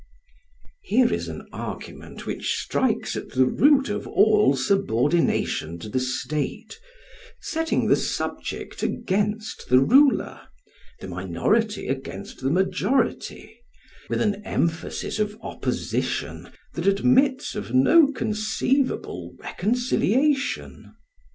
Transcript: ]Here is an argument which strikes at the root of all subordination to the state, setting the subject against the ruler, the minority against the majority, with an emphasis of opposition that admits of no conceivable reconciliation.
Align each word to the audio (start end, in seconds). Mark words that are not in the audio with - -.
]Here 0.81 1.13
is 1.13 1.27
an 1.27 1.47
argument 1.53 2.25
which 2.25 2.55
strikes 2.55 3.15
at 3.15 3.29
the 3.33 3.45
root 3.45 3.87
of 3.87 4.07
all 4.07 4.55
subordination 4.55 5.77
to 5.77 5.89
the 5.89 5.99
state, 5.99 6.79
setting 7.39 7.85
the 7.87 7.95
subject 7.95 8.81
against 8.81 9.69
the 9.69 9.77
ruler, 9.77 10.41
the 11.01 11.07
minority 11.07 11.87
against 11.87 12.41
the 12.41 12.49
majority, 12.49 13.55
with 14.09 14.21
an 14.21 14.43
emphasis 14.43 15.19
of 15.19 15.37
opposition 15.43 16.49
that 16.73 16.87
admits 16.87 17.53
of 17.53 17.71
no 17.71 18.07
conceivable 18.11 19.35
reconciliation. 19.37 20.95